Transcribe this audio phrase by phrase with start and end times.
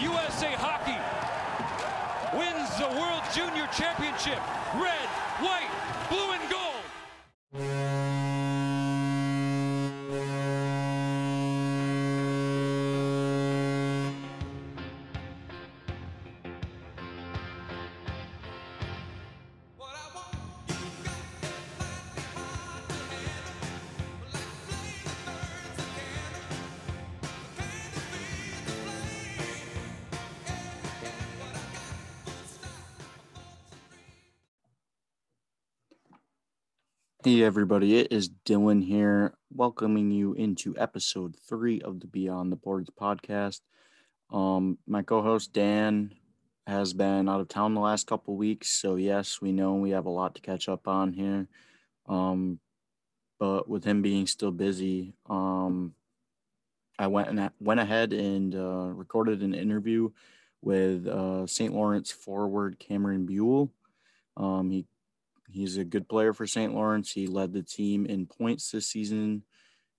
[0.00, 0.98] USA Hockey
[2.36, 4.40] wins the World Junior Championship.
[4.74, 5.08] Red,
[5.40, 5.70] white,
[6.08, 8.13] blue, and gold.
[37.44, 42.88] Everybody, it is Dylan here, welcoming you into episode three of the Beyond the Boards
[42.98, 43.60] podcast.
[44.30, 46.14] Um, my co-host Dan
[46.66, 50.06] has been out of town the last couple weeks, so yes, we know we have
[50.06, 51.46] a lot to catch up on here.
[52.08, 52.60] Um,
[53.38, 55.92] but with him being still busy, um,
[56.98, 60.08] I went and went ahead and uh, recorded an interview
[60.62, 61.74] with uh, St.
[61.74, 63.70] Lawrence forward Cameron Buell.
[64.34, 64.86] Um, he
[65.48, 66.74] He's a good player for St.
[66.74, 67.12] Lawrence.
[67.12, 69.42] He led the team in points this season.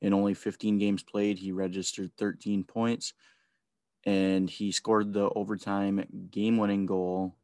[0.01, 3.13] In only 15 games played, he registered 13 points
[4.05, 7.35] and he scored the overtime game winning goal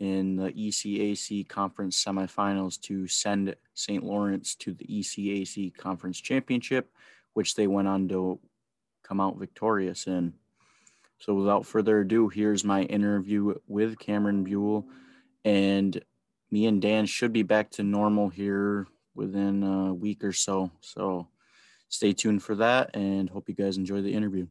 [0.00, 4.02] in the ECAC conference semifinals to send St.
[4.02, 6.90] Lawrence to the ECAC conference championship,
[7.34, 8.38] which they went on to
[9.02, 10.34] come out victorious in.
[11.18, 14.86] So, without further ado, here's my interview with Cameron Buell.
[15.44, 16.02] And
[16.52, 20.70] me and Dan should be back to normal here within a week or so.
[20.80, 21.28] So
[21.88, 24.46] stay tuned for that and hope you guys enjoy the interview.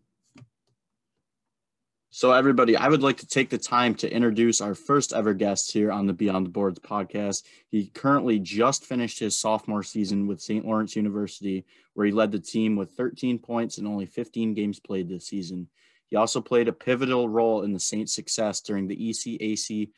[2.13, 5.71] So, everybody, I would like to take the time to introduce our first ever guest
[5.71, 7.43] here on the Beyond the Boards podcast.
[7.69, 10.65] He currently just finished his sophomore season with St.
[10.65, 11.63] Lawrence University,
[11.93, 15.69] where he led the team with 13 points and only 15 games played this season.
[16.09, 19.91] He also played a pivotal role in the Saints' success during the ECAC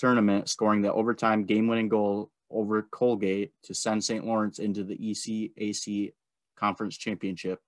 [0.00, 4.26] tournament, scoring the overtime game winning goal over Colgate to send St.
[4.26, 6.12] Lawrence into the ECAC
[6.56, 7.60] Conference Championship.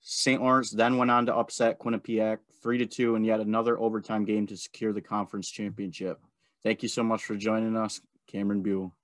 [0.00, 0.42] St.
[0.42, 4.46] Lawrence then went on to upset Quinnipiac 3 to 2 in yet another overtime game
[4.46, 6.18] to secure the conference championship.
[6.62, 8.94] Thank you so much for joining us, Cameron Buell.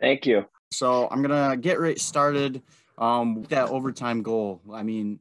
[0.00, 0.46] Thank you.
[0.70, 2.62] So I'm gonna get right started
[2.98, 4.60] um, with that overtime goal.
[4.72, 5.20] I mean,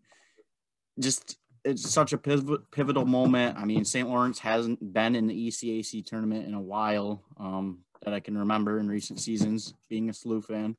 [1.00, 3.58] just it's such a pivotal moment.
[3.58, 4.08] I mean, St.
[4.08, 8.80] Lawrence hasn't been in the ECAC tournament in a while um, that I can remember
[8.80, 10.78] in recent seasons, being a SLU fan.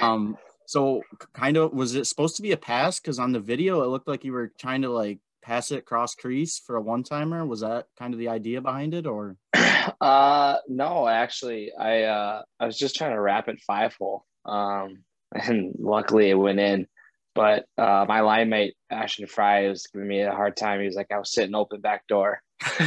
[0.00, 3.00] Um, so, kind of, was it supposed to be a pass?
[3.00, 6.14] Because on the video, it looked like you were trying to like pass it cross
[6.14, 7.44] crease for a one timer.
[7.44, 9.36] Was that kind of the idea behind it, or?
[10.00, 15.02] Uh, no, actually, I uh, I was just trying to wrap it five hole, um,
[15.34, 16.86] and luckily it went in.
[17.34, 20.80] But uh, my line mate Ashton Fry was giving me a hard time.
[20.80, 22.42] He was like, I was sitting open back door.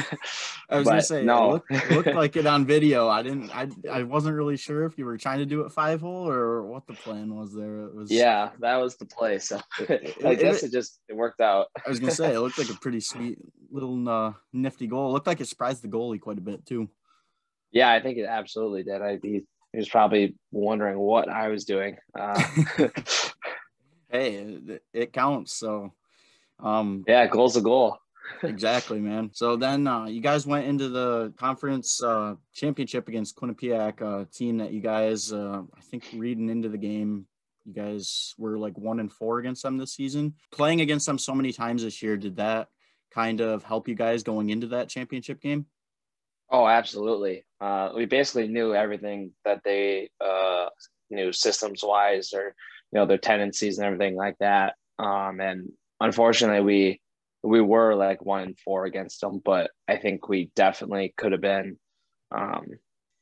[0.70, 3.08] I was gonna say no, it looked, it looked, like it on video.
[3.08, 3.52] I didn't.
[3.52, 6.64] I I wasn't really sure if you were trying to do it five hole or
[6.64, 7.82] what the plan was there.
[7.86, 9.40] It was yeah, that was the play.
[9.40, 11.68] So I guess it, it, just it worked out.
[11.86, 13.38] I was gonna say it looked like a pretty sweet
[13.70, 15.10] little uh, nifty goal.
[15.10, 16.90] It looked like it surprised the goalie quite a bit too.
[17.72, 19.02] Yeah, I think it absolutely did.
[19.02, 21.98] I he, he was probably wondering what I was doing.
[22.18, 22.42] Uh,
[24.10, 25.54] hey, it, it counts.
[25.54, 25.94] So,
[26.60, 28.00] um, yeah, goal's a goal.
[28.44, 29.30] exactly, man.
[29.34, 34.58] So then uh, you guys went into the conference uh, championship against Quinnipiac, a team
[34.58, 37.28] that you guys, uh, I think, reading into the game,
[37.66, 40.36] you guys were like one and four against them this season.
[40.52, 42.70] Playing against them so many times this year, did that
[43.12, 45.66] kind of help you guys going into that championship game?
[46.50, 47.44] Oh, absolutely.
[47.60, 50.68] Uh, we basically knew everything that they uh,
[51.10, 52.56] knew systems wise or
[52.96, 54.76] you know their tendencies and everything like that.
[54.98, 55.70] Um, and
[56.00, 57.02] unfortunately, we
[57.44, 61.42] we were like one and four against them, but I think we definitely could have
[61.42, 61.78] been
[62.34, 62.66] um,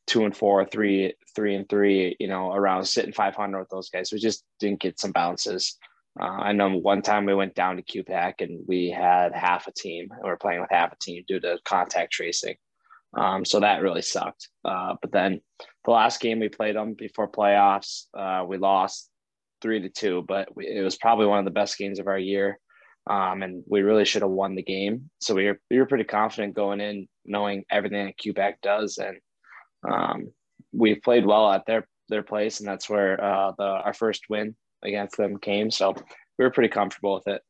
[0.06, 2.16] two and four, three three and three.
[2.20, 4.12] You know, around sitting five hundred with those guys.
[4.14, 5.76] We just didn't get some bounces.
[6.22, 9.72] Uh, I know one time we went down to QPAC and we had half a
[9.72, 12.58] team, and we are playing with half a team due to contact tracing.
[13.16, 14.50] Um, so that really sucked.
[14.64, 15.42] Uh, but then
[15.86, 19.10] the last game we played them before playoffs, uh, we lost
[19.64, 22.60] three to two, but it was probably one of the best games of our year.
[23.10, 25.10] Um, and we really should have won the game.
[25.20, 29.00] So we were, we were pretty confident going in, knowing everything that QPAC does.
[29.00, 29.18] And
[29.90, 30.32] um,
[30.72, 32.60] we played well at their, their place.
[32.60, 35.72] And that's where uh, the, our first win against them came.
[35.72, 35.94] So
[36.38, 37.42] we were pretty comfortable with it.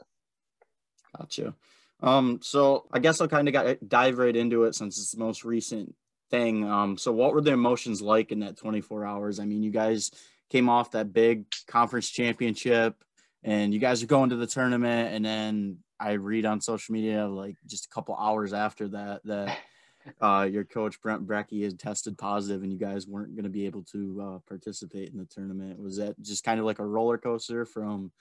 [1.18, 1.54] Gotcha.
[2.01, 5.44] Um, so I guess I'll kind of dive right into it since it's the most
[5.44, 5.95] recent
[6.31, 6.68] thing.
[6.68, 9.39] Um, so what were the emotions like in that 24 hours?
[9.39, 10.12] I mean, you guys
[10.53, 13.03] came off that big conference championship
[13.44, 17.25] and you guys are going to the tournament and then I read on social media
[17.25, 19.57] like just a couple hours after that that
[20.21, 23.65] uh, your coach Brent Brekke had tested positive and you guys weren't going to be
[23.65, 25.81] able to uh, participate in the tournament.
[25.81, 28.11] Was that just kind of like a roller coaster from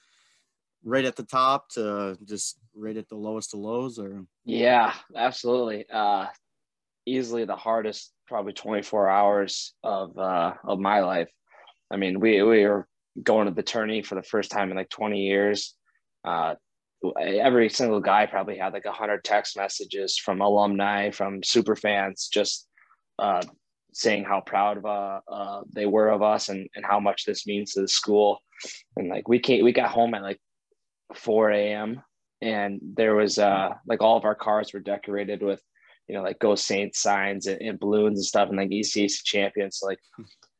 [0.83, 4.25] right at the top to just right at the lowest of lows or?
[4.47, 5.85] Yeah, absolutely.
[5.93, 6.29] Uh,
[7.05, 11.29] easily the hardest, probably 24 hours of, uh, of my life.
[11.93, 12.89] I mean, we, we were
[13.23, 15.75] going to the tourney for the first time in like 20 years.
[16.25, 16.55] Uh,
[17.21, 22.29] every single guy probably had like a hundred text messages from alumni, from super fans,
[22.33, 22.67] just
[23.19, 23.43] uh,
[23.93, 27.47] saying how proud of uh, uh, they were of us and, and how much this
[27.47, 28.39] means to the school.
[28.97, 30.41] And like we came, we got home at like
[31.15, 32.03] 4 a.m.
[32.41, 35.61] and there was uh like all of our cars were decorated with
[36.09, 39.79] you know like Go Saints signs and, and balloons and stuff and like ECAC champions.
[39.79, 39.99] So, like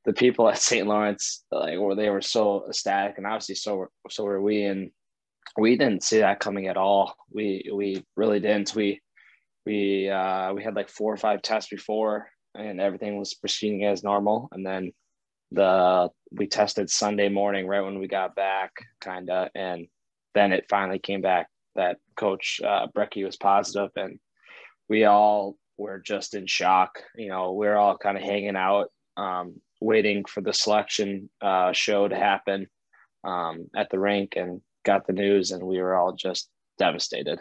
[0.05, 0.87] the people at St.
[0.87, 4.65] Lawrence, like where they were so ecstatic, and obviously so so were we.
[4.65, 4.91] And
[5.59, 7.15] we didn't see that coming at all.
[7.31, 8.75] We we really didn't.
[8.75, 9.01] We
[9.67, 14.03] we uh, we had like four or five tests before, and everything was proceeding as
[14.03, 14.49] normal.
[14.53, 14.93] And then
[15.51, 19.87] the we tested Sunday morning right when we got back, kind of, and
[20.35, 24.19] then it finally came back that Coach uh, Brekke was positive, and
[24.89, 27.03] we all were just in shock.
[27.17, 31.73] You know, we are all kind of hanging out, um, waiting for the selection uh,
[31.73, 32.67] show to happen
[33.25, 36.49] um, at the rink, and got the news, and we were all just
[36.79, 37.39] devastated.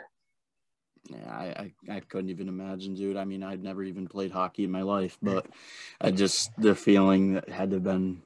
[1.10, 1.46] Yeah, I,
[1.90, 3.18] I, I couldn't even imagine, dude.
[3.18, 5.48] I mean, I'd never even played hockey in my life, but
[6.00, 8.22] I just the feeling that had to have been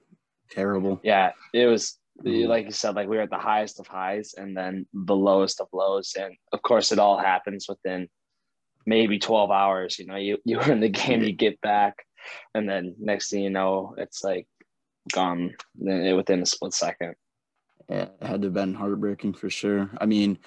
[0.51, 0.99] terrible.
[1.03, 2.49] Yeah, it was mm-hmm.
[2.49, 5.61] like you said, like we were at the highest of highs and then the lowest
[5.61, 6.13] of lows.
[6.19, 8.07] And of course it all happens within
[8.85, 9.99] maybe 12 hours.
[9.99, 12.04] You know, you, you were in the game, you get back,
[12.53, 14.47] and then next thing you know, it's like
[15.11, 17.15] gone within a split second
[17.89, 19.89] it had to have been heartbreaking for sure.
[19.99, 20.39] I mean,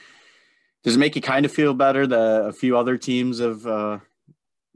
[0.83, 3.99] does it make you kind of feel better that a few other teams have uh,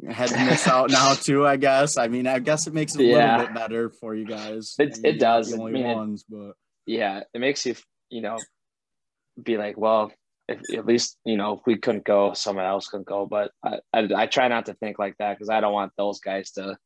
[0.08, 1.46] had to miss out now too?
[1.46, 1.96] I guess.
[1.96, 3.36] I mean, I guess it makes it a yeah.
[3.36, 4.74] little bit better for you guys.
[4.78, 5.50] It, it does.
[5.50, 6.52] The only I mean, ones, but
[6.86, 7.74] yeah, it makes you
[8.10, 8.38] you know
[9.42, 10.12] be like, well,
[10.48, 13.26] if at least you know if we couldn't go, someone else could go.
[13.26, 16.20] But I, I, I try not to think like that because I don't want those
[16.20, 16.76] guys to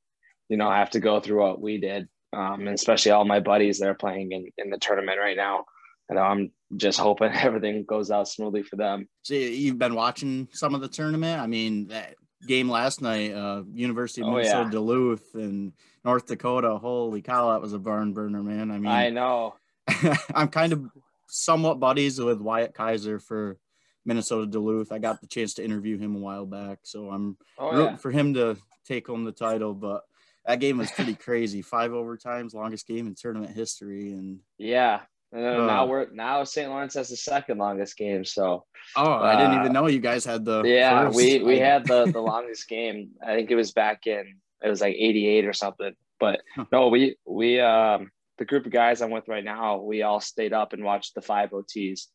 [0.48, 3.40] you know I have to go through what we did um, and especially all my
[3.40, 5.64] buddies that are playing in, in the tournament right now.
[6.08, 9.08] And I'm just hoping everything goes out smoothly for them.
[9.22, 11.40] So you've been watching some of the tournament.
[11.40, 12.14] I mean, that
[12.46, 14.70] game last night, uh, University of oh, Minnesota yeah.
[14.70, 15.72] Duluth and
[16.04, 16.78] North Dakota.
[16.78, 18.70] Holy cow, that was a barn burner, man.
[18.70, 19.54] I mean, I know.
[20.34, 20.84] I'm kind of
[21.28, 23.56] somewhat buddies with Wyatt Kaiser for
[24.04, 24.93] Minnesota Duluth.
[24.93, 27.96] I got the chance to interview him a while back, so I'm oh, rooting yeah.
[27.96, 29.75] for him to take home the title.
[29.75, 30.02] But
[30.46, 31.62] that game was pretty crazy.
[31.62, 35.00] Five overtimes, longest game in tournament history, and yeah.
[35.32, 36.69] And uh, now we're now St.
[36.69, 38.25] Lawrence has the second longest game.
[38.25, 38.64] So
[38.94, 41.16] oh, uh, I didn't even know you guys had the yeah first.
[41.16, 43.10] we we had the the longest game.
[43.22, 45.94] I think it was back in it was like '88 or something.
[46.20, 46.40] But
[46.72, 50.52] no, we we um the group of guys I'm with right now, we all stayed
[50.52, 52.06] up and watched the five OTs.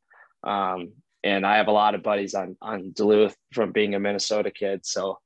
[0.43, 0.93] Um,
[1.23, 4.85] and I have a lot of buddies on on Duluth from being a Minnesota kid.
[4.85, 5.19] So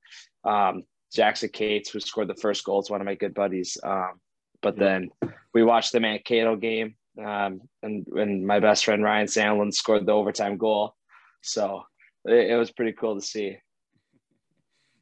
[0.44, 0.84] um,
[1.16, 3.78] Jackson Cates, who scored the first goal, is one of my good buddies.
[3.84, 4.20] Um,
[4.62, 5.10] but then
[5.54, 10.12] we watched the Mankato game, um, and and my best friend Ryan Sandelin scored the
[10.12, 10.96] overtime goal.
[11.42, 11.84] So
[12.26, 13.58] it, it was pretty cool to see.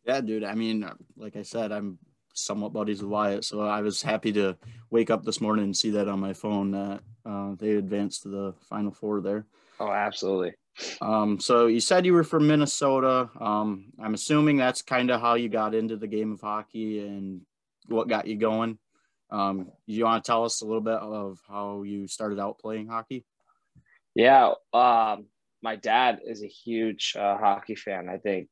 [0.06, 0.44] Yeah, dude.
[0.44, 1.98] I mean, like I said, I'm
[2.34, 4.58] somewhat buddies with Wyatt, so I was happy to
[4.90, 8.30] wake up this morning and see that on my phone that uh, they advanced to
[8.30, 9.46] the final four there.
[9.80, 10.54] Oh, absolutely.
[11.02, 13.30] Um, so you said you were from Minnesota.
[13.40, 17.42] Um, I'm assuming that's kind of how you got into the game of hockey and
[17.88, 18.80] what got you going.
[19.30, 22.88] Um, you want to tell us a little bit of how you started out playing
[22.88, 23.26] hockey?
[24.16, 25.26] Yeah, um,
[25.64, 28.10] my dad is a huge uh, hockey fan.
[28.10, 28.48] I think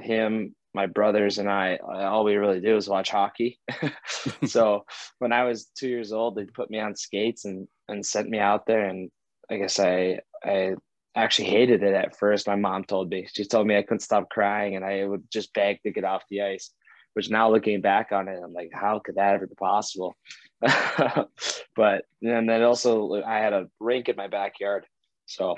[0.00, 3.60] him, my brothers, and I, all we really do is watch hockey.
[4.44, 4.84] so
[5.18, 8.38] when I was two years old, they put me on skates and and sent me
[8.38, 9.10] out there, and
[9.50, 10.74] I guess I I
[11.14, 12.46] actually hated it at first.
[12.46, 15.52] My mom told me she told me I couldn't stop crying, and I would just
[15.54, 16.70] beg to get off the ice.
[17.14, 20.16] Which now looking back on it, I'm like, how could that ever be possible?
[20.60, 24.84] but and then also I had a rink in my backyard,
[25.26, 25.56] so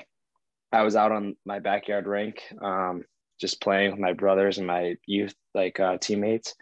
[0.71, 3.03] I was out on my backyard rink, um,
[3.39, 6.53] just playing with my brothers and my youth like uh, teammates,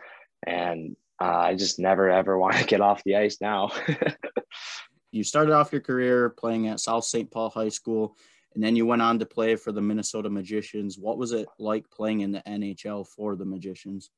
[0.46, 3.72] and uh, I just never ever want to get off the ice now.
[5.16, 7.30] you started off your career playing at South St.
[7.32, 8.18] Paul High School
[8.56, 10.98] and then you went on to play for the Minnesota Magicians.
[10.98, 14.10] What was it like playing in the NHL for the Magicians?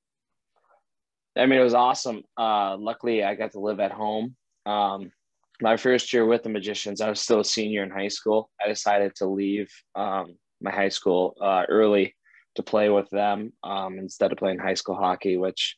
[1.36, 2.24] I mean, it was awesome.
[2.38, 4.36] Uh, luckily, I got to live at home.
[4.66, 5.12] Um,
[5.60, 8.50] my first year with the Magicians, I was still a senior in high school.
[8.64, 12.16] I decided to leave um, my high school uh, early
[12.56, 15.78] to play with them um, instead of playing high school hockey, which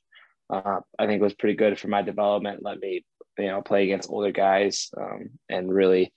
[0.50, 2.60] uh, I think was pretty good for my development.
[2.62, 3.06] Let me,
[3.40, 6.14] you know, play against older guys um, and really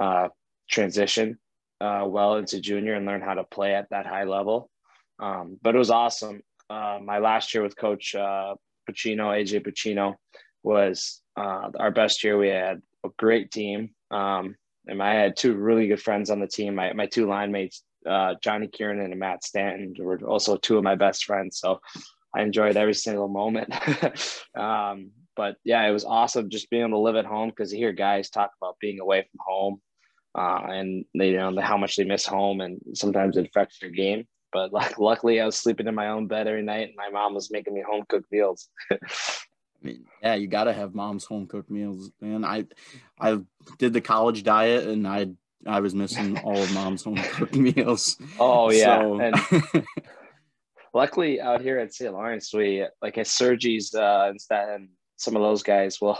[0.00, 0.28] uh,
[0.70, 1.38] transition
[1.80, 4.70] uh, well into junior and learn how to play at that high level.
[5.18, 6.42] Um, but it was awesome.
[6.68, 8.54] Uh, my last year with Coach uh,
[8.88, 10.14] Pacino, AJ Pacino,
[10.62, 12.36] was uh, our best year.
[12.36, 13.90] We had a great team.
[14.10, 14.56] Um,
[14.86, 16.74] and I had two really good friends on the team.
[16.74, 20.84] My, my two line mates, uh, Johnny Kieran and Matt Stanton, were also two of
[20.84, 21.58] my best friends.
[21.58, 21.80] So
[22.34, 23.72] I enjoyed every single moment.
[24.54, 27.78] um, but yeah, it was awesome just being able to live at home because you
[27.78, 29.80] hear guys talk about being away from home
[30.36, 33.90] uh, and they, you know how much they miss home, and sometimes it affects their
[33.90, 34.26] game.
[34.52, 37.34] But like, luckily, I was sleeping in my own bed every night, and my mom
[37.34, 38.68] was making me home cooked meals.
[38.92, 38.96] I
[39.82, 42.44] mean, yeah, you got to have mom's home cooked meals, man.
[42.44, 42.66] I,
[43.18, 43.38] I
[43.78, 45.28] did the college diet, and I,
[45.66, 48.18] I was missing all of mom's home cooked meals.
[48.38, 49.20] Oh yeah, so...
[49.20, 49.86] and
[50.92, 52.12] luckily out here at St.
[52.12, 56.18] Lawrence, we like at Sergi's uh, instead, and some of those guys will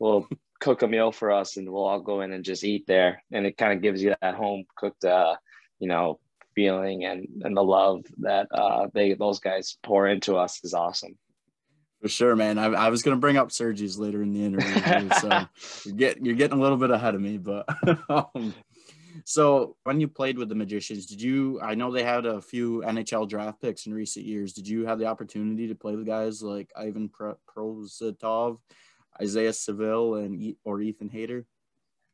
[0.00, 0.28] will
[0.60, 3.22] cook a meal for us and we'll all go in and just eat there.
[3.30, 5.36] And it kind of gives you that home cooked uh
[5.78, 6.18] you know
[6.54, 11.16] feeling and and the love that uh they those guys pour into us is awesome.
[12.00, 12.58] For sure man.
[12.58, 15.46] I, I was going to bring up Sergi's later in the interview so
[15.84, 17.66] you're getting you're getting a little bit ahead of me but
[18.08, 18.54] um,
[19.24, 22.82] so when you played with the magicians did you i know they had a few
[22.86, 26.42] nhl draft picks in recent years did you have the opportunity to play with guys
[26.42, 27.08] like ivan
[27.56, 28.58] Prosvetov,
[29.20, 31.44] Isaiah Saville, and or Ethan Haider?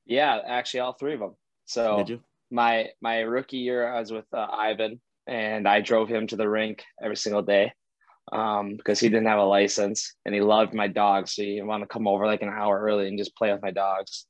[0.06, 1.37] Yeah, actually, all three of them.
[1.64, 2.04] So
[2.50, 6.49] my my rookie year, I was with uh, Ivan, and I drove him to the
[6.49, 7.73] rink every single day
[8.32, 11.35] um, because he didn't have a license, and he loved my dogs.
[11.35, 13.71] So he wanted to come over like an hour early and just play with my
[13.71, 14.26] dogs.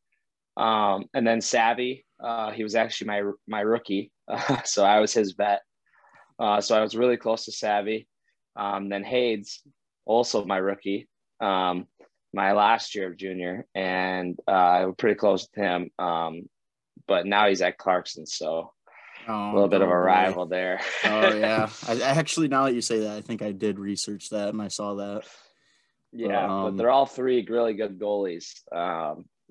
[0.57, 5.13] Um, and then Savvy, uh, he was actually my my rookie, uh, so I was
[5.13, 5.63] his vet.
[6.39, 8.09] Uh, so I was really close to Savvy.
[8.57, 9.63] Um, then Hades,
[10.05, 11.09] also my rookie.
[11.41, 11.87] Um,
[12.35, 15.91] my last year of junior, and uh, we're pretty close to him.
[15.99, 16.49] Um,
[17.07, 18.73] but now he's at Clarkson, so
[19.29, 20.81] oh, a little bit of a rival there.
[21.05, 24.49] oh yeah, I, actually now that you say that, I think I did research that
[24.49, 25.25] and I saw that.
[26.13, 28.61] Yeah, but, um, but they're all three really good goalies.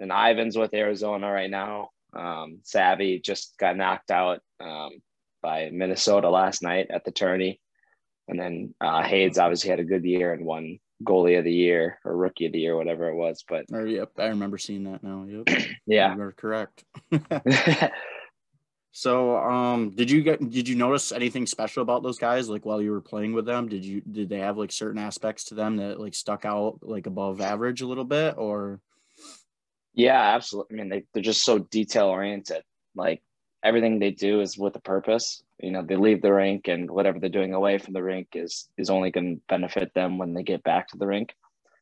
[0.02, 1.90] And Ivan's with Arizona right now.
[2.14, 4.90] Um, Savvy just got knocked out um,
[5.42, 7.62] by Minnesota last night at the tourney.
[8.28, 12.00] And then uh, Hayes obviously had a good year and won goalie of the year
[12.06, 13.44] or rookie of the year, whatever it was.
[13.48, 15.26] But or, yep, I remember seeing that now.
[15.28, 15.66] Yep.
[15.86, 16.84] yeah, you're correct.
[18.92, 22.50] so, um, did you get did you notice anything special about those guys?
[22.50, 25.46] Like while you were playing with them, did you did they have like certain aspects
[25.46, 28.80] to them that like stuck out like above average a little bit, or?
[29.94, 30.78] Yeah, absolutely.
[30.78, 32.64] I mean, they they're just so detail oriented.
[32.96, 33.22] Like
[33.64, 35.44] everything they do is with a purpose.
[35.60, 38.70] You know, they leave the rink and whatever they're doing away from the rink is
[38.78, 41.36] is only going to benefit them when they get back to the rink,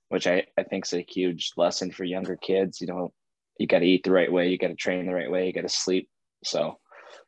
[0.10, 2.82] which I, I think is a huge lesson for younger kids.
[2.82, 3.14] You know,
[3.60, 5.54] you got to eat the right way, you got to train the right way, you
[5.54, 6.10] got to sleep.
[6.44, 6.80] So,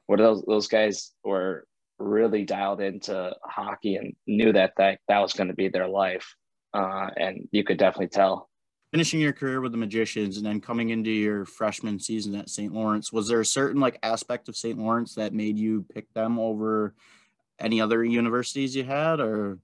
[0.08, 1.66] what those those guys were
[2.00, 6.36] really dialed into hockey and knew that that, that was going to be their life,
[6.74, 8.50] uh, and you could definitely tell
[8.92, 12.74] finishing your career with the Magicians and then coming into your freshman season at St.
[12.74, 14.78] Lawrence, was there a certain like aspect of St.
[14.78, 16.94] Lawrence that made you pick them over
[17.60, 19.60] any other universities you had or?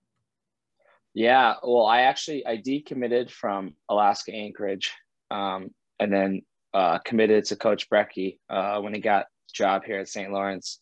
[1.13, 4.93] Yeah, well, I actually I decommitted from Alaska Anchorage,
[5.31, 6.43] um, and then
[6.75, 10.31] uh, committed to Coach Brekke uh, when he got job here at St.
[10.31, 10.77] Lawrence,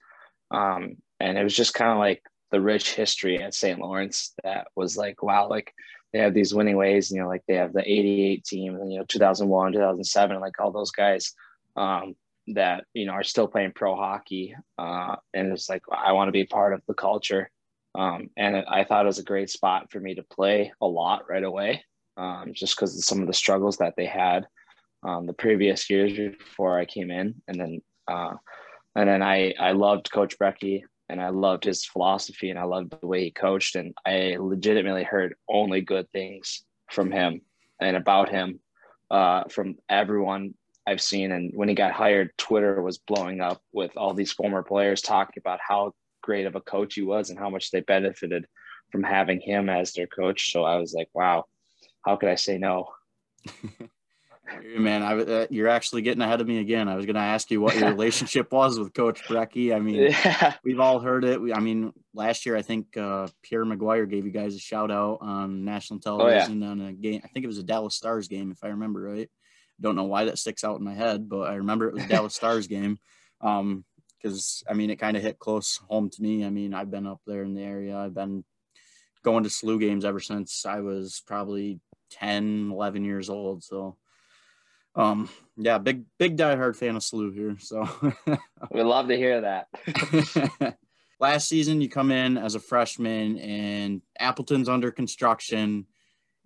[0.51, 2.21] um, and it was just kind of like
[2.51, 3.79] the rich history at St.
[3.79, 5.73] Lawrence that was like, wow, like
[6.15, 8.99] they have these winning ways, you know, like they have the 88 team and, you
[8.99, 11.33] know, 2001, 2007, like all those guys
[11.75, 12.15] um,
[12.47, 14.55] that, you know, are still playing pro hockey.
[14.77, 17.51] Uh, and it's like, I want to be part of the culture.
[17.95, 21.23] Um, and I thought it was a great spot for me to play a lot
[21.27, 21.83] right away,
[22.15, 24.47] um, just because of some of the struggles that they had
[25.03, 27.41] um, the previous years before I came in.
[27.49, 28.35] And then, uh,
[28.95, 32.93] and then I, I loved Coach Brekke and I loved his philosophy and I loved
[32.99, 33.75] the way he coached.
[33.75, 37.41] And I legitimately heard only good things from him
[37.79, 38.59] and about him
[39.11, 40.55] uh, from everyone
[40.87, 41.31] I've seen.
[41.31, 45.35] And when he got hired, Twitter was blowing up with all these former players talking
[45.37, 48.45] about how great of a coach he was and how much they benefited
[48.91, 50.51] from having him as their coach.
[50.51, 51.45] So I was like, wow,
[52.03, 52.87] how could I say no?
[54.77, 56.87] Man, I, uh, you're actually getting ahead of me again.
[56.87, 59.75] I was going to ask you what your relationship was with Coach Brekke.
[59.75, 60.53] I mean, yeah.
[60.63, 61.41] we've all heard it.
[61.41, 64.91] We, I mean, last year I think uh, Pierre McGuire gave you guys a shout
[64.91, 66.71] out on national television oh, yeah.
[66.71, 67.21] on a game.
[67.23, 69.29] I think it was a Dallas Stars game, if I remember right.
[69.81, 72.35] Don't know why that sticks out in my head, but I remember it was Dallas
[72.35, 72.99] Stars game.
[73.41, 73.83] Um,
[74.21, 76.45] because I mean it kind of hit close home to me.
[76.45, 77.95] I mean I've been up there in the area.
[77.95, 78.43] I've been
[79.23, 81.79] going to SLU games ever since I was probably
[82.11, 83.63] 10, 11 years old.
[83.63, 83.97] So
[84.95, 87.57] um yeah, big big diehard fan of SLU here.
[87.59, 87.87] So
[88.71, 90.77] we love to hear that.
[91.19, 95.85] Last season you come in as a freshman and Appleton's under construction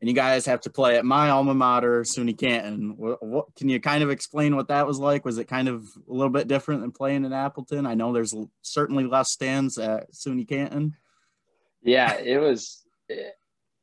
[0.01, 2.95] and you guys have to play at my alma mater, SUNY Canton.
[2.95, 5.25] What, what, can you kind of explain what that was like?
[5.25, 7.85] Was it kind of a little bit different than playing in Appleton?
[7.85, 10.95] I know there's certainly less stands at SUNY Canton.
[11.83, 12.83] Yeah, it was.
[13.09, 13.35] It,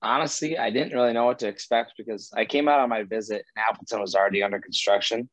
[0.03, 3.45] honestly, I didn't really know what to expect because I came out on my visit
[3.55, 5.29] and Appleton was already under construction.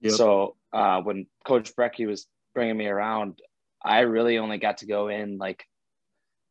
[0.00, 0.12] Yep.
[0.14, 3.40] So uh, when Coach Brekke was bringing me around,
[3.82, 5.64] I really only got to go in like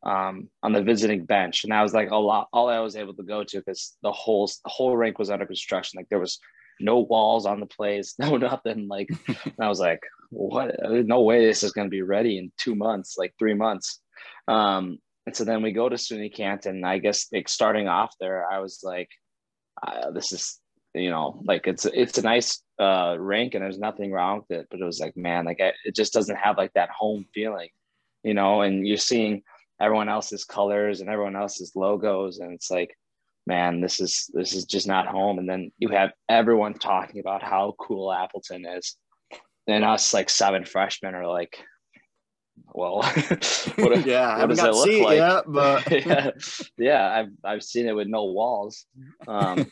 [0.02, 2.48] um, on the visiting bench, and that was like a lot.
[2.52, 5.46] All I was able to go to because the whole the whole rink was under
[5.46, 5.98] construction.
[5.98, 6.38] Like there was
[6.80, 8.88] no walls on the place, no nothing.
[8.88, 9.08] Like
[9.60, 10.00] I was like,
[10.30, 10.74] what?
[10.82, 14.00] No way this is going to be ready in two months, like three months.
[14.48, 14.98] Um,
[15.30, 16.84] and so then we go to SUNY Canton.
[16.84, 19.08] I guess like starting off there, I was like,
[19.86, 20.58] uh, this is
[20.92, 24.66] you know like it's it's a nice uh rink and there's nothing wrong with it.
[24.72, 27.68] But it was like man like I, it just doesn't have like that home feeling
[28.24, 28.62] you know?
[28.62, 29.44] And you're seeing
[29.80, 32.94] everyone else's colors and everyone else's logos and it's like
[33.46, 35.38] man this is this is just not home.
[35.38, 38.96] And then you have everyone talking about how cool appleton is.
[39.68, 41.62] And us like seven freshmen are like
[42.74, 43.02] well
[43.76, 46.30] what, yeah what does it look like yet, but yeah,
[46.76, 48.86] yeah I've, I've seen it with no walls
[49.26, 49.70] um,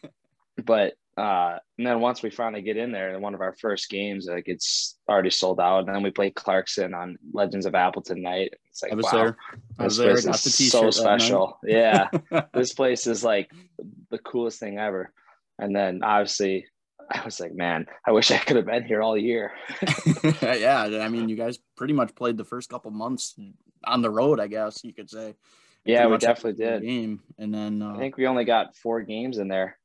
[0.65, 3.91] but uh, and then once we finally get in there in one of our first
[3.91, 5.81] games, like it's already sold out.
[5.81, 8.55] And then we play Clarkson on Legends of Appleton night.
[8.71, 9.37] It's like, I was wow, there.
[9.81, 10.15] I was there.
[10.15, 11.59] Got the so special.
[11.65, 12.07] yeah.
[12.55, 13.51] this place is like
[14.11, 15.13] the coolest thing ever.
[15.59, 16.67] And then obviously
[17.11, 19.53] I was like, man, I wish I could have been here all year.
[20.43, 21.01] yeah.
[21.01, 23.35] I mean, you guys pretty much played the first couple months
[23.85, 25.35] on the road, I guess you could say.
[25.85, 26.83] Yeah, we definitely did.
[26.83, 27.21] Game.
[27.39, 29.79] And then uh, I think we only got four games in there.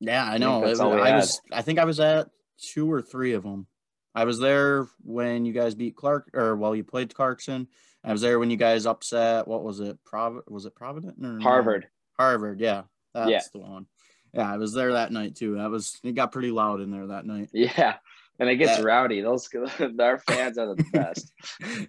[0.00, 0.64] Yeah, I know.
[0.64, 1.40] I, I was.
[1.52, 3.66] I think I was at two or three of them.
[4.14, 7.68] I was there when you guys beat Clark, or well, you played Clarkson.
[8.02, 9.46] I was there when you guys upset.
[9.46, 9.98] What was it?
[10.04, 10.40] Prov?
[10.48, 11.82] Was it Provident or Harvard?
[11.82, 12.24] No?
[12.24, 12.60] Harvard.
[12.60, 12.82] Yeah,
[13.14, 13.40] that's yeah.
[13.52, 13.86] the one.
[14.32, 15.56] Yeah, I was there that night too.
[15.56, 15.98] That was.
[16.02, 17.50] It got pretty loud in there that night.
[17.54, 17.96] Yeah,
[18.38, 18.84] and it gets yeah.
[18.84, 19.20] rowdy.
[19.20, 19.48] Those
[20.00, 21.32] our fans are the best.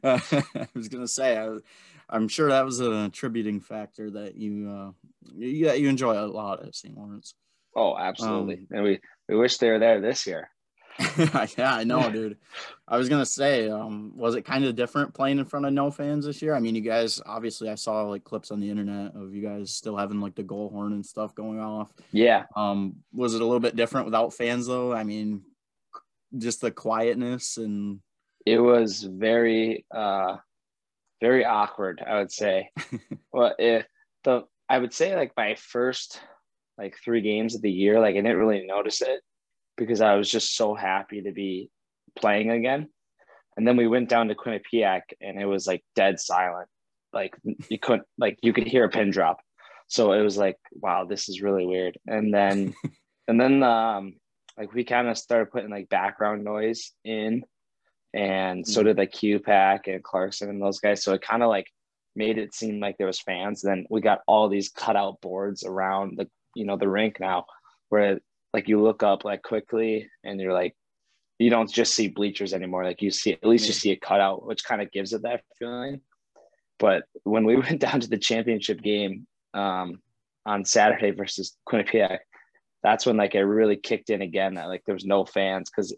[0.04, 0.19] uh,
[0.56, 1.38] I was gonna say.
[1.38, 1.58] I,
[2.10, 4.91] I'm sure that was an attributing factor that you uh,
[5.34, 6.97] you, you enjoy a lot at St.
[6.97, 7.36] Lawrence.
[7.75, 8.56] Oh, absolutely.
[8.56, 8.99] Um, and we,
[9.30, 10.49] we wish they were there this year.
[11.58, 12.38] yeah, I know, dude.
[12.88, 15.91] I was gonna say, um, was it kind of different playing in front of no
[15.91, 16.54] fans this year?
[16.54, 19.73] I mean, you guys obviously I saw like clips on the internet of you guys
[19.73, 21.91] still having like the goal horn and stuff going off.
[22.12, 22.45] Yeah.
[22.56, 24.93] Um, was it a little bit different without fans though?
[24.93, 25.43] I mean,
[26.38, 27.99] just the quietness and
[28.45, 30.38] it was very uh
[31.21, 32.69] very awkward, I would say.
[33.32, 33.86] well, if
[34.23, 36.19] the I would say like my first
[36.77, 39.21] like three games of the year, like I didn't really notice it
[39.78, 41.70] because I was just so happy to be
[42.16, 42.90] playing again.
[43.58, 46.68] And then we went down to Quinnipiac and it was like dead silent.
[47.14, 47.36] Like
[47.70, 49.40] you couldn't like you could hear a pin drop.
[49.88, 51.98] So it was like, wow, this is really weird.
[52.08, 52.74] And then
[53.28, 54.16] and then um
[54.58, 57.44] like we kind of started putting like background noise in
[58.14, 58.86] and so mm.
[58.86, 61.04] did like QPAC and Clarkson and those guys.
[61.04, 61.68] So it kind of like
[62.16, 63.64] made it seem like there was fans.
[63.64, 67.46] And then we got all these cutout boards around the you know the rink now
[67.90, 68.20] where
[68.54, 70.76] like you look up like quickly and you're like
[71.40, 72.84] you don't just see bleachers anymore.
[72.84, 75.42] Like you see at least you see a cutout which kind of gives it that
[75.58, 76.02] feeling.
[76.80, 80.02] But when we went down to the championship game um,
[80.46, 82.20] on saturday versus quinnipiac
[82.84, 85.96] that's when like it really kicked in again that like there was no fans because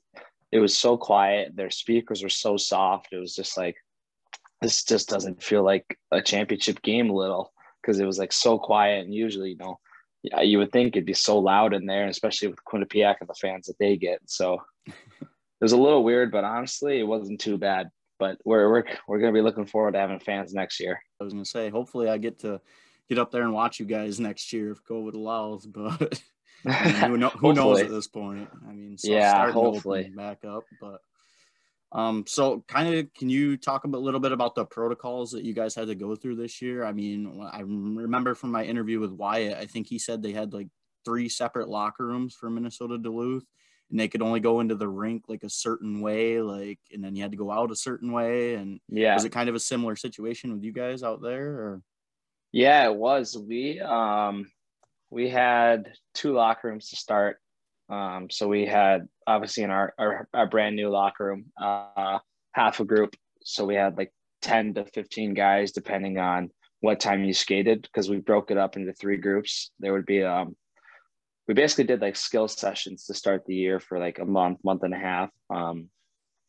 [0.52, 1.56] it was so quiet.
[1.56, 3.08] Their speakers were so soft.
[3.12, 3.76] It was just like
[4.62, 8.60] this just doesn't feel like a championship game a little because it was like so
[8.60, 9.04] quiet.
[9.04, 9.80] And usually you know
[10.24, 13.36] yeah, you would think it'd be so loud in there, especially with Quinnipiac and the
[13.36, 14.22] fans that they get.
[14.26, 14.94] So it
[15.62, 17.90] was a little weird, but honestly, it wasn't too bad.
[18.20, 21.02] But we're we're we're gonna be looking forward to having fans next year.
[21.20, 22.62] I was gonna say, hopefully, I get to
[23.10, 25.66] get up there and watch you guys next year if COVID allows.
[25.66, 26.22] But
[26.66, 28.50] I mean, who, know, who knows at this point?
[28.68, 31.02] I mean, so yeah, hopefully back up, but
[31.94, 35.54] um, so kind of, can you talk a little bit about the protocols that you
[35.54, 36.84] guys had to go through this year?
[36.84, 40.54] I mean, I remember from my interview with Wyatt, I think he said they had
[40.54, 40.70] like
[41.06, 43.46] three separate locker rooms for Minnesota Duluth,
[43.92, 47.16] and they could only go into the rink like a certain way, like, and then
[47.16, 48.56] you had to go out a certain way.
[48.56, 51.48] And yeah, was it kind of a similar situation with you guys out there?
[51.48, 51.82] Or
[52.52, 53.38] yeah, it was.
[53.38, 54.52] We um
[55.12, 57.38] we had two locker rooms to start
[57.90, 62.20] um, so we had obviously in our, our, our brand new locker room, uh,
[62.54, 66.50] half a group so we had like 10 to 15 guys depending on
[66.82, 69.72] what time you skated because we broke it up into three groups.
[69.80, 70.56] There would be um
[71.48, 74.84] we basically did like skill sessions to start the year for like a month, month
[74.84, 75.30] and a half.
[75.50, 75.90] Um,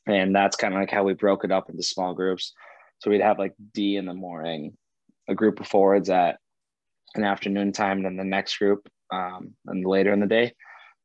[0.07, 2.53] and that's kind of like how we broke it up into small groups.
[2.99, 4.77] So we'd have like D in the morning,
[5.29, 6.39] a group of forwards at
[7.17, 10.53] an afternoon time, then the next group, um, and later in the day,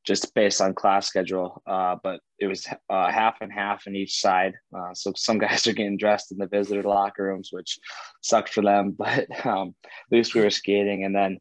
[0.06, 1.62] just based on class schedule.
[1.68, 4.54] Uh, but it was uh, half and half in each side.
[4.76, 7.78] Uh, so some guys are getting dressed in the visitor locker rooms, which
[8.22, 8.96] sucked for them.
[8.98, 11.38] But um, at least we were skating, and then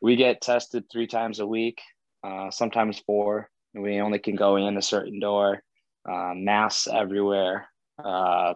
[0.00, 1.80] we get tested three times a week,
[2.24, 3.48] uh, sometimes four.
[3.74, 5.62] We only can go in a certain door.
[6.08, 7.68] Uh, masks everywhere.
[8.02, 8.54] Uh,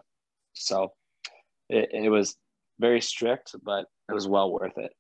[0.55, 0.93] so
[1.69, 2.37] it, it was
[2.81, 4.93] very strict, but it was well worth it.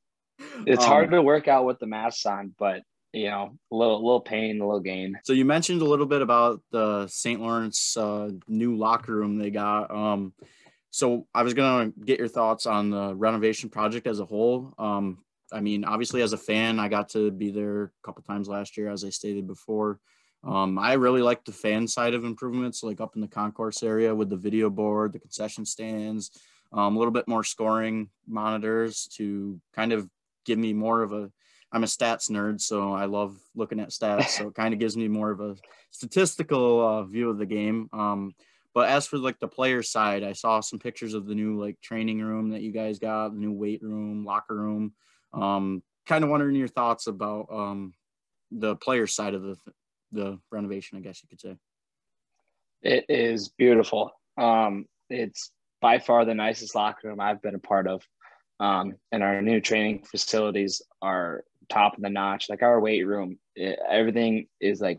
[0.66, 4.04] It's um, hard to work out with the masks on, but you know, a little,
[4.04, 5.18] little pain, a little gain.
[5.24, 7.40] So you mentioned a little bit about the St.
[7.40, 9.90] Lawrence uh, new locker room they got.
[9.90, 10.34] Um,
[10.90, 14.72] so I was gonna get your thoughts on the renovation project as a whole.
[14.78, 15.18] Um,
[15.52, 18.76] I mean, obviously, as a fan, I got to be there a couple times last
[18.76, 20.00] year, as I stated before.
[20.42, 24.14] Um, I really like the fan side of improvements, like up in the concourse area
[24.14, 26.30] with the video board, the concession stands,
[26.72, 30.08] um, a little bit more scoring monitors to kind of
[30.44, 31.30] give me more of a.
[31.76, 34.28] I'm a stats nerd, so I love looking at stats.
[34.28, 35.56] So it kind of gives me more of a
[35.90, 37.90] statistical uh, view of the game.
[37.92, 38.34] Um,
[38.72, 41.78] but as for like the player side, I saw some pictures of the new like
[41.82, 44.94] training room that you guys got, the new weight room, locker room.
[45.34, 47.92] Um, kind of wondering your thoughts about um,
[48.50, 49.56] the player side of the
[50.12, 51.56] the renovation, I guess you could say.
[52.80, 54.12] It is beautiful.
[54.38, 55.50] Um, it's
[55.82, 58.02] by far the nicest locker room I've been a part of.
[58.60, 62.48] Um, and our new training facilities are top of the notch.
[62.48, 64.98] Like our weight room, it, everything is like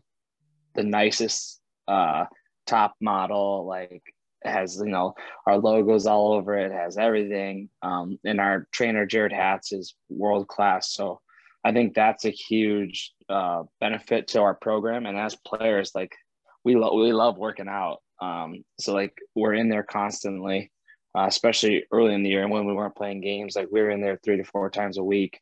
[0.75, 2.25] the nicest uh,
[2.65, 3.65] top model.
[3.65, 4.03] Like
[4.43, 5.13] has you know
[5.45, 7.69] our logos all over it, has everything.
[7.81, 10.93] Um, and our trainer Jared Hatz is world class.
[10.93, 11.21] So
[11.63, 15.05] I think that's a huge uh, benefit to our program.
[15.05, 16.15] And as players, like
[16.63, 17.97] we love we love working out.
[18.21, 20.71] Um, so like we're in there constantly,
[21.17, 23.55] uh, especially early in the year and when we weren't playing games.
[23.55, 25.39] Like we were in there three to four times a week.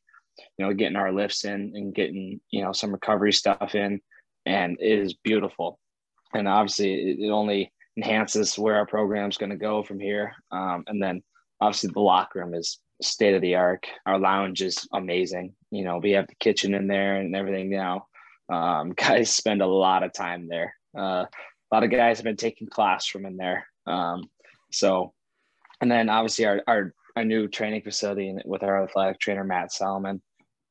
[0.57, 4.01] You know, getting our lifts in and getting you know some recovery stuff in,
[4.45, 5.79] and it is beautiful.
[6.33, 10.33] And obviously, it, only enhances where our program's going to go from here.
[10.51, 11.23] Um, and then
[11.61, 13.85] obviously the locker room is state of the art.
[14.05, 15.53] Our lounge is amazing.
[15.71, 18.07] You know, we have the kitchen in there and everything now.
[18.49, 20.75] Um, guys spend a lot of time there.
[20.97, 23.67] Uh, a lot of guys have been taking class from in there.
[23.87, 24.29] Um,
[24.71, 25.13] so,
[25.81, 30.21] and then obviously our, our, our new training facility with our athletic trainer, Matt Salomon,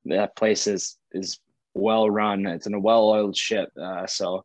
[0.07, 1.39] that place is, is
[1.75, 2.47] well run.
[2.47, 3.71] It's in a well-oiled ship.
[3.81, 4.45] Uh, so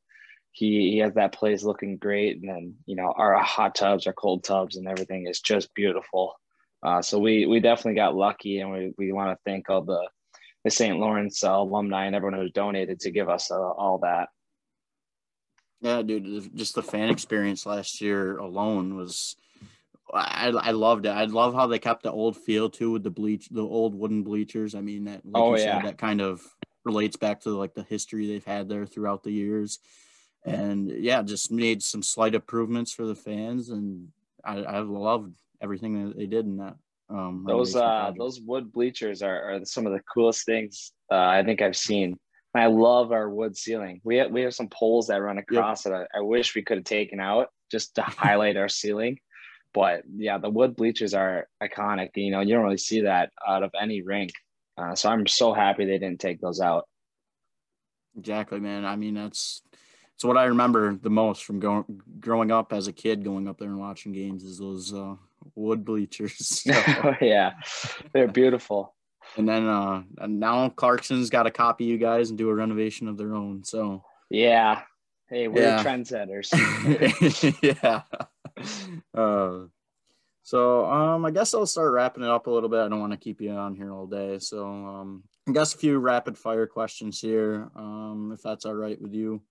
[0.52, 2.40] he, he has that place looking great.
[2.42, 6.34] And then, you know, our hot tubs, our cold tubs and everything is just beautiful.
[6.82, 10.08] Uh, so we we definitely got lucky, and we, we want to thank all the
[10.64, 10.98] the St.
[10.98, 14.30] Lawrence uh, alumni and everyone who donated to give us uh, all that.
[15.82, 19.36] Yeah, dude, just the fan experience last year alone was.
[20.14, 21.10] I, I loved it.
[21.10, 24.24] I love how they kept the old feel too with the bleach, the old wooden
[24.24, 24.76] bleachers.
[24.76, 26.42] I mean, that like oh yeah, said, that kind of
[26.86, 29.80] relates back to like the history they've had there throughout the years,
[30.46, 34.10] and yeah, just made some slight improvements for the fans, and
[34.44, 36.76] I, I loved everything that they did in that.
[37.10, 41.44] Um, those uh, those wood bleachers are, are some of the coolest things uh, I
[41.44, 42.18] think I've seen.
[42.56, 44.02] I love our wood ceiling.
[44.04, 45.94] We have, we have some poles that run across yep.
[45.94, 46.08] it.
[46.14, 49.20] I, I wish we could have taken out just to highlight our ceiling.
[49.74, 52.10] But yeah, the wood bleachers are iconic.
[52.16, 54.32] You know, you don't really see that out of any rink.
[54.78, 56.88] Uh, so I'm so happy they didn't take those out.
[58.18, 58.86] Exactly, man.
[58.86, 59.62] I mean, that's
[60.16, 63.58] it's what I remember the most from going growing up as a kid, going up
[63.58, 65.16] there and watching games is those uh,
[65.56, 66.62] wood bleachers.
[66.64, 67.16] So.
[67.22, 67.54] yeah,
[68.14, 68.96] they're beautiful.
[69.38, 73.18] And then uh, now Clarkson's got to copy you guys and do a renovation of
[73.18, 73.64] their own.
[73.64, 74.82] So yeah,
[75.30, 75.84] hey, we're yeah.
[75.84, 76.50] trendsetters.
[77.84, 78.02] yeah.
[79.14, 79.66] Uh,
[80.44, 82.80] so um, I guess I'll start wrapping it up a little bit.
[82.80, 84.40] I don't want to keep you on here all day.
[84.40, 89.00] So um, I guess a few rapid fire questions here, um, if that's all right
[89.00, 89.42] with you.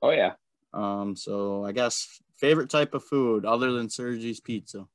[0.00, 0.32] Oh yeah.
[0.74, 4.86] Um, so I guess favorite type of food other than Sergi's pizza.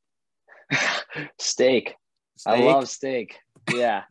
[1.40, 1.96] steak.
[2.36, 2.54] steak.
[2.54, 3.40] I love steak.
[3.74, 4.04] Yeah.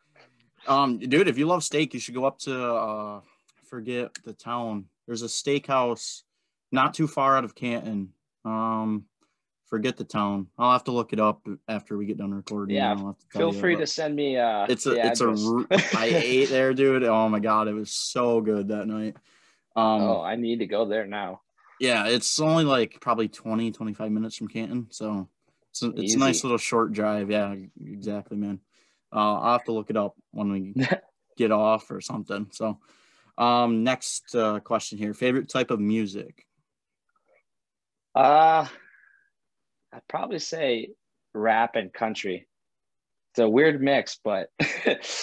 [0.66, 3.20] um, dude, if you love steak, you should go up to uh,
[3.70, 4.86] forget the town.
[5.06, 6.22] There's a steakhouse
[6.72, 8.10] not too far out of Canton.
[8.44, 9.04] Um,
[9.68, 10.48] forget the town.
[10.58, 12.76] I'll have to look it up after we get done recording.
[12.76, 14.36] Yeah, feel free to send me.
[14.36, 15.44] Uh, it's a it's address.
[15.44, 15.98] a.
[15.98, 17.04] I ate there, dude.
[17.04, 19.16] Oh my god, it was so good that night.
[19.76, 21.42] Um, oh, I need to go there now.
[21.80, 24.88] Yeah, it's only like probably 20, 25 minutes from Canton.
[24.90, 25.28] So
[25.70, 27.30] it's a, it's a nice little short drive.
[27.30, 28.60] Yeah, exactly, man.
[29.14, 30.74] Uh, I'll have to look it up when we
[31.36, 32.48] get off or something.
[32.50, 32.78] So,
[33.36, 36.47] um, next uh, question here: favorite type of music?
[38.18, 38.66] Uh,
[39.92, 40.90] I'd probably say
[41.34, 42.48] rap and country.
[43.30, 44.48] It's a weird mix, but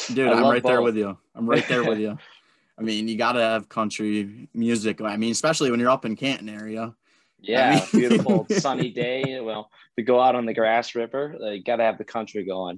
[0.08, 1.18] Dude, I I'm right there with you.
[1.36, 2.18] I'm right there with you.
[2.78, 5.02] I mean, you got to have country music.
[5.02, 6.96] I mean, especially when you're up in Canton area.
[7.42, 9.42] Yeah, mean- beautiful sunny day.
[9.42, 11.36] Well, we go out on the grass river.
[11.40, 12.78] You got to have the country going.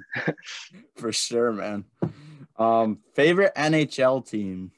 [0.97, 1.85] For sure, man.
[2.57, 4.71] Um, favorite NHL team?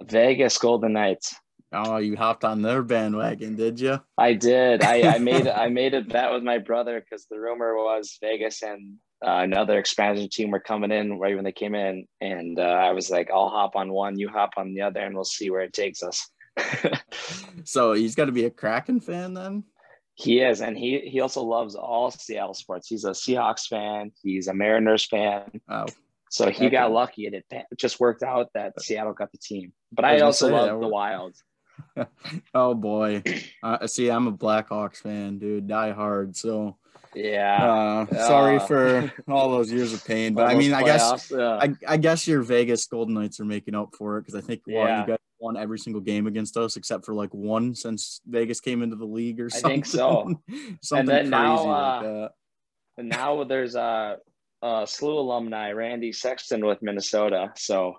[0.00, 1.34] Vegas Golden Knights.
[1.72, 4.00] Oh, you hopped on their bandwagon, did you?
[4.18, 4.82] I did.
[4.82, 8.62] I, I made I made a bet with my brother because the rumor was Vegas
[8.62, 12.62] and uh, another expansion team were coming in right when they came in, and uh,
[12.62, 15.50] I was like, "I'll hop on one, you hop on the other, and we'll see
[15.50, 16.28] where it takes us."
[17.64, 19.64] So he's got to be a Kraken fan then.
[20.14, 22.88] he is, and he he also loves all Seattle sports.
[22.88, 24.12] He's a Seahawks fan.
[24.22, 25.60] He's a Mariners fan.
[25.68, 25.86] Oh,
[26.30, 27.44] So he got lucky, and it
[27.76, 29.72] just worked out that Seattle got the team.
[29.92, 31.36] But I I, also love the Wild.
[32.54, 33.22] oh boy.
[33.62, 35.66] Uh, see, I'm a Blackhawks fan, dude.
[35.68, 36.36] Die hard.
[36.36, 36.76] So,
[37.14, 38.06] Yeah.
[38.10, 41.32] uh, sorry Uh, for all those years of pain, but I mean, I guess.
[41.32, 44.62] I, I guess your Vegas Golden Knights are making up for it because I think
[44.66, 45.00] what, Yeah.
[45.02, 48.80] you guys won every single game against us except for like one since Vegas came
[48.82, 49.70] into the league or I something.
[49.82, 50.32] think so.
[50.82, 52.30] something then crazy now, like uh, that.
[52.98, 54.18] And now there's a,
[54.62, 57.52] a SLU alumni, Randy Sexton with Minnesota.
[57.56, 57.96] So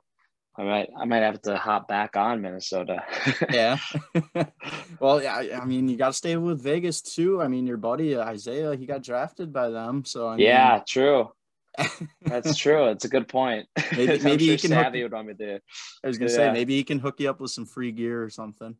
[0.55, 3.03] I might I might have to hop back on Minnesota.
[3.51, 3.77] Yeah.
[4.99, 5.59] well, yeah.
[5.61, 7.41] I- mean, you got to stay with Vegas too.
[7.41, 11.31] I mean, your buddy uh, Isaiah, he got drafted by them, so I yeah, true.
[12.21, 12.89] That's true.
[12.89, 13.67] It's a good point.
[13.95, 15.59] Maybe- maybe sure you can hook- Savvy would want me to.
[16.03, 18.29] I was gonna say maybe he can hook you up with some free gear or
[18.29, 18.75] something.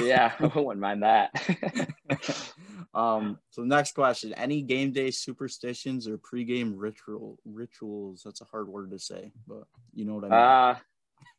[0.00, 1.30] Yeah, I wouldn't mind that.
[2.94, 3.38] um.
[3.50, 8.22] So next question: Any game day superstitions or pregame ritual rituals?
[8.24, 10.38] That's a hard word to say, but you know what I mean.
[10.38, 10.78] Uh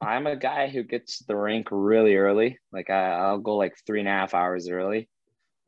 [0.01, 2.57] I'm a guy who gets the rink really early.
[2.71, 5.09] Like I, I'll go like three and a half hours early.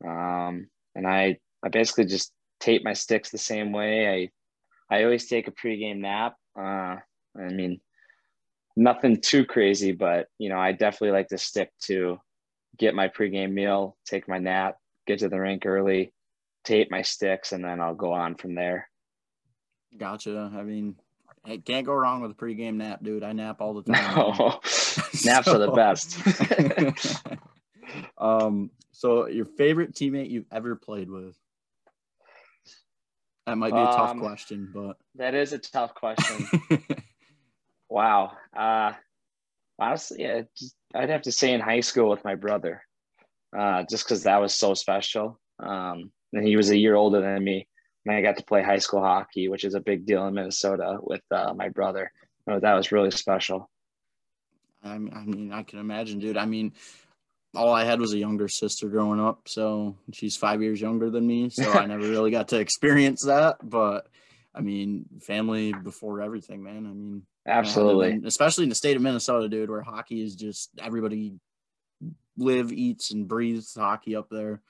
[0.06, 4.30] Um, and I I basically just tape my sticks the same way.
[4.90, 6.34] I I always take a pregame nap.
[6.58, 6.96] Uh,
[7.36, 7.80] I mean,
[8.76, 12.18] nothing too crazy, but you know, I definitely like to stick to
[12.78, 16.12] get my pregame meal, take my nap, get to the rink early,
[16.64, 18.88] tape my sticks, and then I'll go on from there.
[19.96, 20.50] Gotcha.
[20.54, 20.96] I mean,
[21.44, 23.22] hey, can't go wrong with a pregame nap, dude.
[23.22, 24.16] I nap all the time.
[24.16, 24.32] No,
[25.24, 26.18] naps are the best.
[28.18, 31.36] um, so your favorite teammate you've ever played with?
[33.46, 36.46] That might be a tough Um, question, but That is a tough question.
[37.88, 38.32] wow.
[38.56, 38.92] Uh,
[39.80, 42.82] honestly, yeah, just, I'd have to say in high school with my brother,
[43.56, 45.38] uh, just because that was so special.
[45.58, 47.66] Um, and he was a year older than me,
[48.04, 50.98] and I got to play high school hockey, which is a big deal in Minnesota
[51.00, 52.10] with uh, my brother.
[52.48, 53.70] Oh, that was really special.
[54.82, 56.36] I mean, I can imagine, dude.
[56.36, 56.72] I mean,
[57.54, 61.26] all I had was a younger sister growing up, so she's five years younger than
[61.26, 63.56] me, so I never really got to experience that.
[63.62, 64.08] But
[64.54, 66.86] I mean, family before everything, man.
[66.86, 68.12] I mean, Absolutely.
[68.12, 71.34] and especially in the state of Minnesota, dude, where hockey is just everybody
[72.36, 74.60] live, eats, and breathes hockey up there.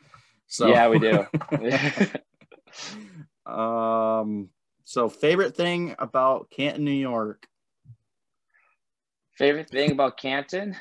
[0.46, 1.26] So Yeah, we do.
[3.50, 4.48] um,
[4.84, 7.46] so favorite thing about Canton, New York?
[9.36, 10.76] Favorite thing about Canton?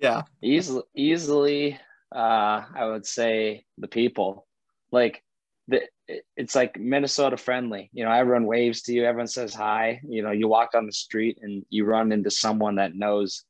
[0.00, 1.78] Yeah, easily easily
[2.14, 4.46] uh i would say the people
[4.90, 5.22] like
[5.66, 5.82] the
[6.36, 7.90] it's like minnesota friendly.
[7.92, 9.04] You know everyone waves to you.
[9.04, 10.00] Everyone says hi.
[10.08, 13.44] You know you walk on the street and you run into someone that knows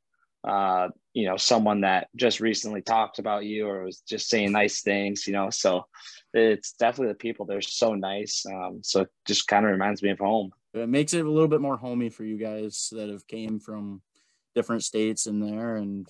[0.45, 4.83] uh you know someone that just recently talked about you or was just saying nice
[4.83, 5.51] things you know.
[5.51, 5.87] So
[6.35, 7.47] it's definitely the people.
[7.47, 8.45] They're so nice.
[8.47, 10.53] Um so it just kind of reminds me of home.
[10.75, 14.03] It makes it a little bit more homey for you guys that have came from
[14.55, 16.09] different states in there and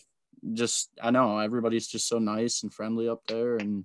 [0.52, 3.84] just i know everybody's just so nice and friendly up there and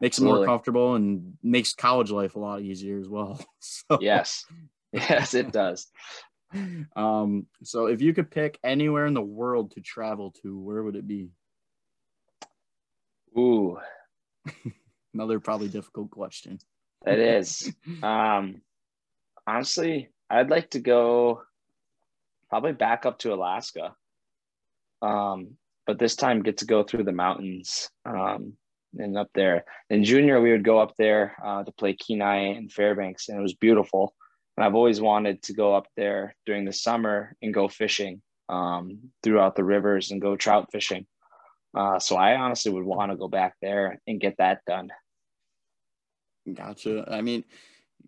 [0.00, 3.40] makes it more comfortable and makes college life a lot easier as well.
[3.60, 4.44] So yes.
[4.92, 5.88] Yes it does.
[6.96, 10.96] Um so if you could pick anywhere in the world to travel to where would
[10.96, 11.30] it be?
[13.36, 13.78] Ooh.
[15.14, 16.58] Another probably difficult question.
[17.06, 17.72] It is.
[18.02, 18.62] Um,
[19.46, 21.42] honestly, I'd like to go
[22.48, 23.94] probably back up to Alaska.
[25.02, 25.56] Um,
[25.86, 27.90] but this time get to go through the mountains.
[28.04, 28.54] Um,
[28.98, 29.64] and up there.
[29.90, 33.42] In junior, we would go up there uh, to play Kenai and Fairbanks, and it
[33.42, 34.14] was beautiful.
[34.56, 39.10] And I've always wanted to go up there during the summer and go fishing um,
[39.22, 41.06] throughout the rivers and go trout fishing.
[41.76, 44.88] Uh, so I honestly would want to go back there and get that done.
[46.52, 47.06] Gotcha.
[47.10, 47.44] I mean,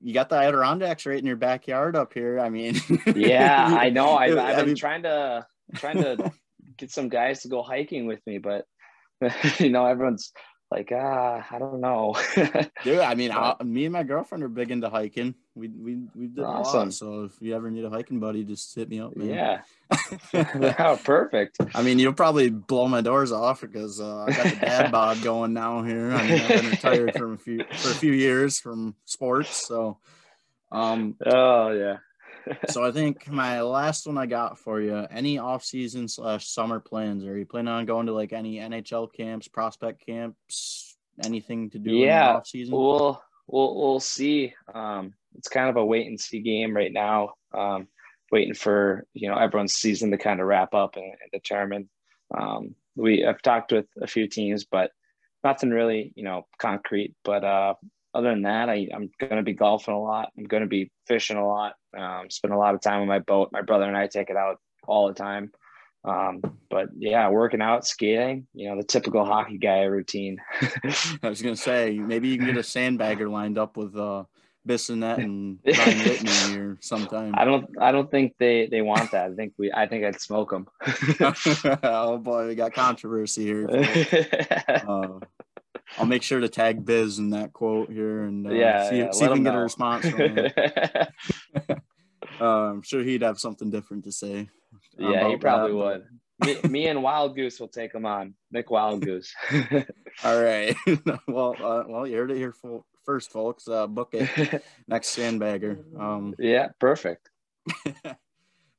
[0.01, 2.39] you got the Adirondacks right in your backyard up here.
[2.39, 2.81] I mean,
[3.15, 4.17] yeah, I know.
[4.17, 6.33] I've, I've been trying to trying to
[6.77, 8.65] get some guys to go hiking with me, but
[9.59, 10.33] you know, everyone's
[10.71, 12.15] like, ah, I don't know.
[12.85, 15.35] Dude, I mean, I, me and my girlfriend are big into hiking.
[15.55, 16.81] We we we did awesome.
[16.81, 16.93] a lot.
[16.93, 19.17] So if you ever need a hiking buddy, just hit me up.
[19.17, 19.29] Man.
[19.29, 19.61] Yeah.
[20.79, 21.59] oh, perfect.
[21.75, 25.23] I mean, you'll probably blow my doors off because uh, I got the dad bod
[25.23, 26.13] going now here.
[26.13, 29.99] I mean, I've been retired from a few for a few years from sports, so.
[30.71, 31.17] Um.
[31.25, 31.97] Oh yeah
[32.69, 36.81] so I think my last one I got for you, any off season slash summer
[36.81, 37.25] plans?
[37.25, 41.93] Are you planning on going to like any NHL camps, prospect camps, anything to do
[41.93, 42.75] yeah, off season?
[42.75, 44.55] We'll we'll we'll see.
[44.73, 47.35] Um, it's kind of a wait and see game right now.
[47.53, 47.89] Um,
[48.31, 51.89] waiting for you know everyone's season to kind of wrap up and, and determine.
[52.37, 54.91] Um, we I've talked with a few teams, but
[55.45, 57.15] nothing really you know concrete.
[57.25, 57.75] But uh,
[58.15, 60.31] other than that, I, I'm going to be golfing a lot.
[60.37, 61.75] I'm going to be fishing a lot.
[61.97, 63.51] Um, spend a lot of time on my boat.
[63.53, 65.53] My brother and I take it out all the time.
[66.05, 70.39] Um, but yeah, working out, skating, you know, the typical hockey guy routine.
[71.23, 74.25] I was going to say, maybe you can get a sandbagger lined up with uh,
[74.67, 77.35] Bissonnette and Ryan Whitney here sometime.
[77.37, 79.33] I don't, I don't think they, they want that.
[79.33, 80.69] I think we, I think I'd smoke them.
[81.83, 83.69] oh boy, we got controversy here.
[84.69, 85.19] Uh,
[85.97, 89.11] I'll make sure to tag Biz in that quote here and uh, yeah, see, yeah,
[89.11, 89.51] see if we can know.
[89.53, 90.51] get a response from him.
[92.41, 94.49] uh, I'm sure he'd have something different to say.
[94.99, 96.05] Yeah, he probably that.
[96.45, 96.63] would.
[96.65, 98.35] me, me, and Wild Goose will take him on.
[98.51, 99.33] Nick Wild Goose.
[100.25, 100.77] All right.
[101.27, 102.55] well, uh, well, you heard it here
[103.05, 103.67] first, folks.
[103.67, 105.79] Uh, book it next sandbagger.
[105.99, 107.31] Um, yeah, perfect.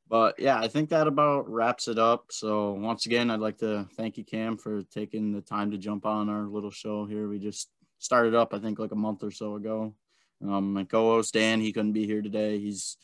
[0.10, 2.26] But yeah, I think that about wraps it up.
[2.32, 6.06] So once again, I'd like to thank you, Cam, for taking the time to jump
[6.06, 7.28] on our little show here.
[7.30, 7.70] We just
[8.00, 9.94] started up, I think, like a month or so ago.
[10.42, 12.58] Um, my co-host Dan, he couldn't be here today.
[12.58, 12.98] He's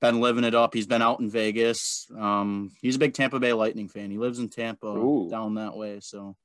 [0.00, 0.72] been living it up.
[0.72, 2.06] He's been out in Vegas.
[2.16, 4.10] Um, he's a big Tampa Bay Lightning fan.
[4.10, 5.28] He lives in Tampa Ooh.
[5.28, 5.98] down that way.
[6.00, 6.36] So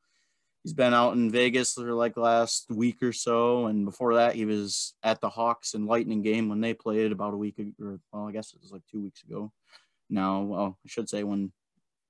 [0.63, 3.67] he's been out in Vegas for like last week or so.
[3.67, 7.33] And before that, he was at the Hawks and Lightning game when they played about
[7.33, 9.51] a week or well, I guess it was like two weeks ago.
[10.11, 11.51] No, well, I should say when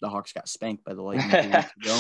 [0.01, 1.99] the Hawks got spanked by the Lightning ago.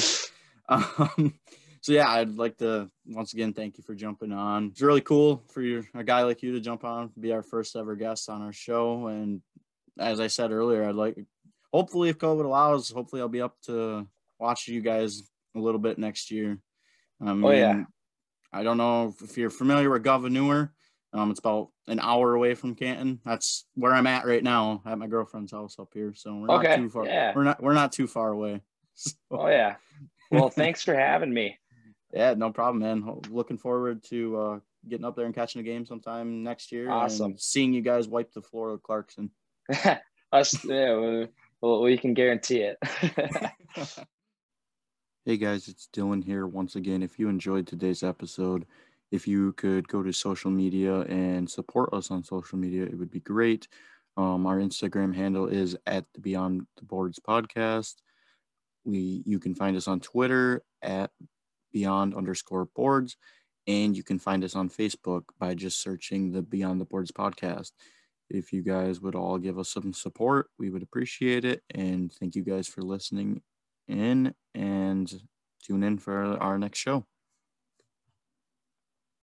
[0.67, 1.33] Um,
[1.81, 4.69] so yeah, I'd like to once again thank you for jumping on.
[4.71, 7.75] It's really cool for your, a guy like you to jump on, be our first
[7.75, 9.07] ever guest on our show.
[9.07, 9.41] And
[9.99, 11.17] as I said earlier, I'd like,
[11.71, 14.07] hopefully, if COVID allows, hopefully I'll be up to
[14.39, 15.21] watch you guys
[15.55, 16.57] a little bit next year.
[17.21, 17.83] I oh yeah.
[18.51, 20.73] I don't know if you're familiar with Gouverneur.
[21.13, 23.19] Um, it's about an hour away from Canton.
[23.25, 26.13] That's where I'm at right now at my girlfriend's house up here.
[26.15, 27.05] So we're not too far.
[27.05, 27.33] Yeah.
[27.35, 28.61] We're not we're not too far away.
[28.93, 29.11] So.
[29.31, 29.77] Oh yeah.
[30.31, 31.57] Well, thanks for having me.
[32.13, 33.21] Yeah, no problem, man.
[33.29, 36.91] Looking forward to uh, getting up there and catching a game sometime next year.
[36.91, 37.35] Awesome.
[37.37, 39.31] seeing you guys wipe the floor of Clarkson.
[40.33, 41.23] Us, yeah,
[41.61, 42.77] well, we can guarantee it.
[45.23, 47.01] hey guys, it's Dylan here once again.
[47.01, 48.65] If you enjoyed today's episode
[49.11, 53.11] if you could go to social media and support us on social media, it would
[53.11, 53.67] be great.
[54.17, 57.95] Um, our Instagram handle is at the Beyond the Boards podcast.
[58.85, 61.11] We you can find us on Twitter at
[61.71, 63.17] Beyond underscore Boards,
[63.67, 67.71] and you can find us on Facebook by just searching the Beyond the Boards podcast.
[68.29, 71.61] If you guys would all give us some support, we would appreciate it.
[71.73, 73.41] And thank you guys for listening
[73.89, 75.13] in and
[75.63, 77.05] tune in for our next show.